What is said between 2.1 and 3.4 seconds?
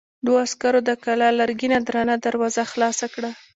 دروازه خلاصه کړه.